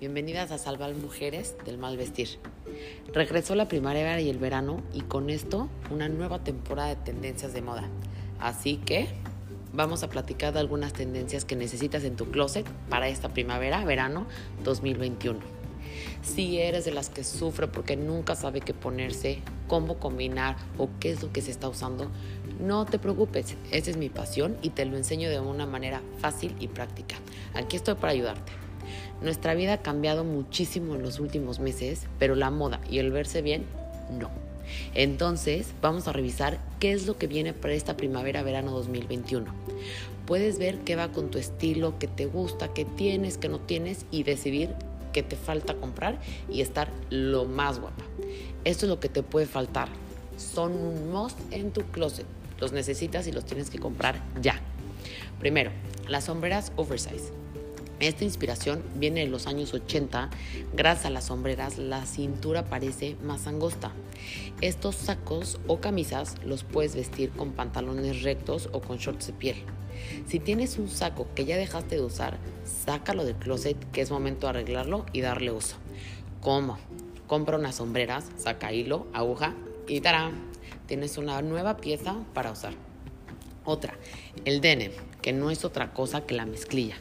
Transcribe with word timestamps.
bienvenidas 0.00 0.50
a 0.50 0.56
Salvar 0.56 0.94
Mujeres 0.94 1.56
del 1.66 1.76
Mal 1.76 1.98
Vestir. 1.98 2.38
Regresó 3.12 3.54
la 3.54 3.68
primavera 3.68 4.18
y 4.18 4.30
el 4.30 4.38
verano 4.38 4.82
y 4.94 5.02
con 5.02 5.28
esto 5.28 5.68
una 5.90 6.08
nueva 6.08 6.42
temporada 6.42 6.88
de 6.88 6.96
tendencias 6.96 7.52
de 7.52 7.60
moda. 7.60 7.84
Así 8.40 8.78
que 8.78 9.08
vamos 9.74 10.02
a 10.02 10.08
platicar 10.08 10.54
de 10.54 10.60
algunas 10.60 10.94
tendencias 10.94 11.44
que 11.44 11.54
necesitas 11.54 12.02
en 12.04 12.16
tu 12.16 12.30
closet 12.30 12.66
para 12.88 13.08
esta 13.08 13.28
primavera-verano 13.28 14.26
2021. 14.64 15.40
Si 16.22 16.58
eres 16.58 16.86
de 16.86 16.92
las 16.92 17.10
que 17.10 17.22
sufre 17.22 17.68
porque 17.68 17.94
nunca 17.94 18.34
sabe 18.36 18.62
qué 18.62 18.72
ponerse, 18.72 19.42
cómo 19.68 19.98
combinar 19.98 20.56
o 20.78 20.88
qué 20.98 21.10
es 21.10 21.22
lo 21.22 21.30
que 21.30 21.42
se 21.42 21.50
está 21.50 21.68
usando, 21.68 22.10
no 22.58 22.86
te 22.86 22.98
preocupes, 22.98 23.54
esa 23.70 23.90
es 23.90 23.98
mi 23.98 24.08
pasión 24.08 24.56
y 24.62 24.70
te 24.70 24.86
lo 24.86 24.96
enseño 24.96 25.28
de 25.28 25.40
una 25.40 25.66
manera 25.66 26.00
fácil 26.20 26.56
y 26.58 26.68
práctica. 26.68 27.16
Aquí 27.52 27.76
estoy 27.76 27.96
para 27.96 28.14
ayudarte. 28.14 28.52
Nuestra 29.22 29.54
vida 29.54 29.74
ha 29.74 29.82
cambiado 29.82 30.24
muchísimo 30.24 30.96
en 30.96 31.02
los 31.02 31.20
últimos 31.20 31.60
meses, 31.60 32.06
pero 32.18 32.34
la 32.34 32.50
moda 32.50 32.80
y 32.90 32.98
el 32.98 33.12
verse 33.12 33.40
bien, 33.40 33.64
no. 34.18 34.30
Entonces, 34.94 35.68
vamos 35.80 36.08
a 36.08 36.12
revisar 36.12 36.58
qué 36.80 36.92
es 36.92 37.06
lo 37.06 37.18
que 37.18 37.26
viene 37.26 37.52
para 37.52 37.74
esta 37.74 37.96
primavera-verano 37.96 38.72
2021. 38.72 39.46
Puedes 40.26 40.58
ver 40.58 40.78
qué 40.78 40.96
va 40.96 41.12
con 41.12 41.30
tu 41.30 41.38
estilo, 41.38 41.98
qué 41.98 42.08
te 42.08 42.26
gusta, 42.26 42.68
qué 42.68 42.84
tienes, 42.84 43.38
qué 43.38 43.48
no 43.48 43.60
tienes 43.60 44.06
y 44.10 44.22
decidir 44.24 44.70
qué 45.12 45.22
te 45.22 45.36
falta 45.36 45.74
comprar 45.74 46.18
y 46.50 46.60
estar 46.60 46.88
lo 47.10 47.44
más 47.44 47.78
guapa. 47.78 48.04
Esto 48.64 48.86
es 48.86 48.90
lo 48.90 48.98
que 48.98 49.08
te 49.08 49.22
puede 49.22 49.46
faltar. 49.46 49.88
Son 50.36 50.72
un 50.72 51.12
must 51.12 51.38
en 51.52 51.70
tu 51.70 51.82
closet. 51.82 52.26
Los 52.58 52.72
necesitas 52.72 53.26
y 53.26 53.32
los 53.32 53.44
tienes 53.44 53.70
que 53.70 53.78
comprar 53.78 54.22
ya. 54.40 54.60
Primero, 55.38 55.70
las 56.08 56.24
sombreras 56.24 56.72
oversize. 56.76 57.41
Esta 58.02 58.24
inspiración 58.24 58.82
viene 58.96 59.20
de 59.20 59.28
los 59.28 59.46
años 59.46 59.72
80. 59.72 60.28
Gracias 60.74 61.06
a 61.06 61.10
las 61.10 61.26
sombreras, 61.26 61.78
la 61.78 62.04
cintura 62.04 62.64
parece 62.64 63.14
más 63.22 63.46
angosta. 63.46 63.92
Estos 64.60 64.96
sacos 64.96 65.60
o 65.68 65.80
camisas 65.80 66.34
los 66.44 66.64
puedes 66.64 66.96
vestir 66.96 67.30
con 67.30 67.52
pantalones 67.52 68.24
rectos 68.24 68.68
o 68.72 68.80
con 68.80 68.98
shorts 68.98 69.28
de 69.28 69.32
piel. 69.34 69.56
Si 70.26 70.40
tienes 70.40 70.78
un 70.78 70.88
saco 70.88 71.28
que 71.36 71.44
ya 71.44 71.56
dejaste 71.56 71.94
de 71.94 72.02
usar, 72.02 72.38
sácalo 72.64 73.24
del 73.24 73.36
closet 73.36 73.76
que 73.92 74.00
es 74.00 74.10
momento 74.10 74.48
de 74.48 74.50
arreglarlo 74.50 75.06
y 75.12 75.20
darle 75.20 75.52
uso. 75.52 75.76
¿Cómo? 76.40 76.78
Compra 77.28 77.56
unas 77.56 77.76
sombreras, 77.76 78.24
saca 78.36 78.72
hilo, 78.72 79.06
aguja 79.12 79.54
y 79.86 80.00
¡tarán! 80.00 80.50
Tienes 80.88 81.18
una 81.18 81.40
nueva 81.40 81.76
pieza 81.76 82.16
para 82.34 82.50
usar. 82.50 82.74
Otra, 83.64 83.94
el 84.44 84.60
denim, 84.60 84.90
que 85.20 85.32
no 85.32 85.52
es 85.52 85.64
otra 85.64 85.92
cosa 85.92 86.26
que 86.26 86.34
la 86.34 86.46
mezclilla. 86.46 86.96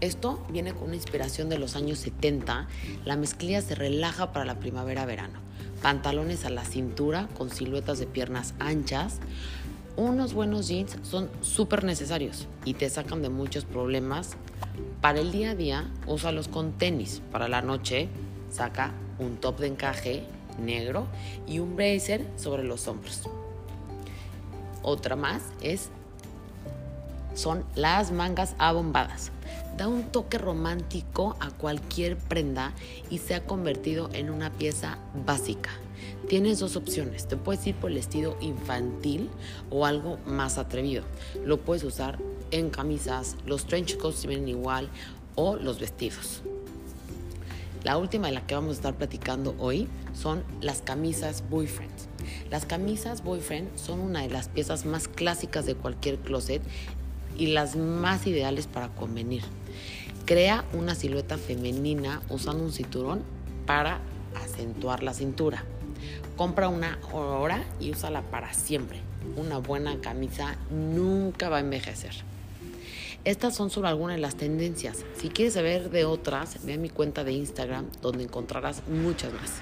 Esto 0.00 0.44
viene 0.50 0.74
con 0.74 0.84
una 0.84 0.96
inspiración 0.96 1.48
de 1.48 1.58
los 1.58 1.76
años 1.76 1.98
70. 1.98 2.66
La 3.04 3.16
mezclilla 3.16 3.62
se 3.62 3.74
relaja 3.74 4.32
para 4.32 4.44
la 4.44 4.58
primavera-verano. 4.58 5.38
Pantalones 5.82 6.44
a 6.44 6.50
la 6.50 6.64
cintura 6.64 7.28
con 7.36 7.50
siluetas 7.50 7.98
de 7.98 8.06
piernas 8.06 8.54
anchas. 8.58 9.20
Unos 9.96 10.34
buenos 10.34 10.66
jeans 10.68 10.96
son 11.02 11.30
súper 11.40 11.84
necesarios 11.84 12.48
y 12.64 12.74
te 12.74 12.90
sacan 12.90 13.22
de 13.22 13.28
muchos 13.28 13.64
problemas. 13.64 14.32
Para 15.00 15.20
el 15.20 15.30
día 15.30 15.50
a 15.50 15.54
día, 15.54 15.90
úsalos 16.06 16.48
con 16.48 16.72
tenis. 16.72 17.22
Para 17.30 17.48
la 17.48 17.62
noche, 17.62 18.08
saca 18.50 18.92
un 19.18 19.36
top 19.36 19.60
de 19.60 19.68
encaje 19.68 20.24
negro 20.58 21.06
y 21.46 21.60
un 21.60 21.76
blazer 21.76 22.26
sobre 22.36 22.64
los 22.64 22.88
hombros. 22.88 23.22
Otra 24.82 25.14
más 25.14 25.42
es 25.60 25.90
son 27.34 27.64
las 27.74 28.12
mangas 28.12 28.54
abombadas 28.58 29.32
da 29.76 29.88
un 29.88 30.04
toque 30.04 30.38
romántico 30.38 31.36
a 31.40 31.50
cualquier 31.50 32.16
prenda 32.16 32.72
y 33.10 33.18
se 33.18 33.34
ha 33.34 33.44
convertido 33.44 34.10
en 34.12 34.30
una 34.30 34.50
pieza 34.50 34.98
básica. 35.26 35.70
Tienes 36.28 36.58
dos 36.58 36.76
opciones, 36.76 37.26
te 37.28 37.36
puedes 37.36 37.66
ir 37.66 37.74
por 37.74 37.90
el 37.90 37.98
estilo 37.98 38.36
infantil 38.40 39.30
o 39.70 39.84
algo 39.84 40.18
más 40.26 40.58
atrevido. 40.58 41.04
Lo 41.44 41.60
puedes 41.60 41.84
usar 41.84 42.18
en 42.50 42.70
camisas, 42.70 43.36
los 43.46 43.66
trench 43.66 43.96
coats 43.96 44.26
vienen 44.26 44.48
igual 44.48 44.88
o 45.34 45.56
los 45.56 45.80
vestidos. 45.80 46.42
La 47.82 47.98
última 47.98 48.28
de 48.28 48.32
la 48.32 48.46
que 48.46 48.54
vamos 48.54 48.70
a 48.70 48.74
estar 48.74 48.94
platicando 48.94 49.54
hoy 49.58 49.88
son 50.14 50.42
las 50.62 50.80
camisas 50.80 51.44
boyfriend. 51.50 51.92
Las 52.50 52.64
camisas 52.64 53.22
boyfriend 53.22 53.76
son 53.76 54.00
una 54.00 54.22
de 54.22 54.30
las 54.30 54.48
piezas 54.48 54.86
más 54.86 55.08
clásicas 55.08 55.66
de 55.66 55.74
cualquier 55.74 56.18
closet 56.18 56.62
y 57.36 57.48
las 57.48 57.76
más 57.76 58.26
ideales 58.26 58.66
para 58.66 58.88
convenir. 58.88 59.42
Crea 60.24 60.64
una 60.72 60.94
silueta 60.94 61.36
femenina 61.36 62.22
usando 62.30 62.64
un 62.64 62.72
cinturón 62.72 63.22
para 63.66 64.00
acentuar 64.34 65.02
la 65.02 65.14
cintura. 65.14 65.64
Compra 66.36 66.68
una 66.68 66.98
hora 67.12 67.64
y 67.80 67.90
úsala 67.90 68.22
para 68.22 68.52
siempre. 68.54 69.00
Una 69.36 69.58
buena 69.58 70.00
camisa 70.00 70.56
nunca 70.70 71.48
va 71.48 71.58
a 71.58 71.60
envejecer. 71.60 72.12
Estas 73.24 73.54
son 73.54 73.70
solo 73.70 73.88
algunas 73.88 74.16
de 74.16 74.20
las 74.22 74.36
tendencias. 74.36 74.98
Si 75.18 75.28
quieres 75.28 75.54
saber 75.54 75.90
de 75.90 76.04
otras, 76.04 76.64
ve 76.64 76.74
a 76.74 76.78
mi 76.78 76.90
cuenta 76.90 77.24
de 77.24 77.32
Instagram 77.32 77.86
donde 78.02 78.24
encontrarás 78.24 78.82
muchas 78.88 79.32
más. 79.32 79.52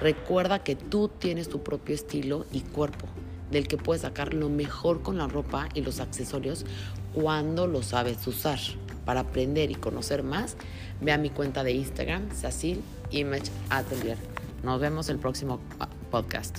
Recuerda 0.00 0.62
que 0.62 0.76
tú 0.76 1.08
tienes 1.08 1.48
tu 1.48 1.62
propio 1.62 1.94
estilo 1.94 2.46
y 2.52 2.60
cuerpo 2.60 3.06
del 3.54 3.68
que 3.68 3.78
puedes 3.78 4.02
sacar 4.02 4.34
lo 4.34 4.50
mejor 4.50 5.00
con 5.00 5.16
la 5.16 5.26
ropa 5.26 5.68
y 5.72 5.80
los 5.80 6.00
accesorios 6.00 6.66
cuando 7.14 7.66
lo 7.66 7.82
sabes 7.82 8.26
usar. 8.26 8.58
Para 9.06 9.20
aprender 9.20 9.70
y 9.70 9.74
conocer 9.74 10.22
más, 10.22 10.56
ve 11.00 11.12
a 11.12 11.18
mi 11.18 11.30
cuenta 11.30 11.62
de 11.62 11.72
Instagram, 11.72 12.34
Sacil 12.34 12.82
Image 13.10 13.50
Atelier. 13.70 14.18
Nos 14.62 14.80
vemos 14.80 15.08
el 15.08 15.18
próximo 15.18 15.60
ah, 15.78 15.88
podcast. 16.10 16.58